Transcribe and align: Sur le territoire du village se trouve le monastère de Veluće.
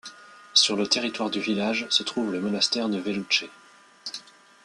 Sur 0.55 0.77
le 0.77 0.87
territoire 0.87 1.29
du 1.29 1.39
village 1.39 1.85
se 1.91 2.01
trouve 2.01 2.31
le 2.31 2.41
monastère 2.41 2.89
de 2.89 2.97
Veluće. 2.97 3.45